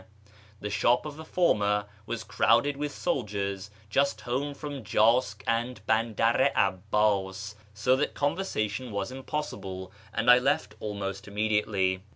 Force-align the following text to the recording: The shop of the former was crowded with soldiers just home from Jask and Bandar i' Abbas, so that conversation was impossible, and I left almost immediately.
The 0.61 0.71
shop 0.71 1.05
of 1.05 1.15
the 1.15 1.23
former 1.23 1.85
was 2.07 2.23
crowded 2.23 2.75
with 2.75 2.91
soldiers 2.91 3.69
just 3.87 4.21
home 4.21 4.55
from 4.55 4.83
Jask 4.83 5.43
and 5.45 5.79
Bandar 5.85 6.49
i' 6.55 6.67
Abbas, 6.69 7.53
so 7.75 7.95
that 7.97 8.15
conversation 8.15 8.89
was 8.89 9.11
impossible, 9.11 9.91
and 10.11 10.31
I 10.31 10.39
left 10.39 10.73
almost 10.79 11.27
immediately. 11.27 12.01